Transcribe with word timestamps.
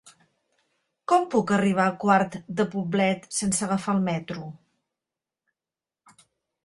Com 1.13 1.27
puc 1.33 1.53
arribar 1.57 1.85
a 1.91 1.95
Quart 2.03 2.37
de 2.61 2.67
Poblet 2.73 3.29
sense 3.41 3.67
agafar 3.67 3.95
el 3.99 4.05
metro? 4.41 4.51